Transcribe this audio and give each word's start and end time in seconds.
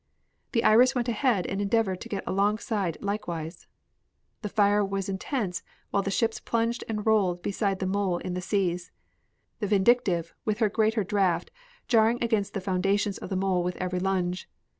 The 0.53 0.63
Iris 0.63 0.95
went 0.95 1.07
ahead 1.09 1.45
and 1.45 1.61
endeavored 1.61 2.01
to 2.01 2.09
get 2.09 2.23
alongside 2.25 2.97
likewise. 3.01 3.67
The 4.41 4.49
fire 4.49 4.83
was 4.83 5.07
intense 5.07 5.61
while 5.91 6.01
the 6.01 6.09
ships 6.09 6.39
plunged 6.39 6.83
and 6.89 7.05
rolled 7.05 7.43
beside 7.43 7.77
the 7.77 7.85
mole 7.85 8.17
in 8.17 8.33
the 8.33 8.41
seas, 8.41 8.89
the 9.59 9.67
Vindictive, 9.67 10.33
with 10.43 10.57
her 10.57 10.69
greater 10.69 11.03
draft, 11.03 11.51
jarring 11.87 12.17
against 12.23 12.55
the 12.55 12.61
foundations 12.61 13.19
of 13.19 13.29
the 13.29 13.35
mole 13.35 13.61
with 13.61 13.75
every 13.75 13.99
lunge. 13.99 14.49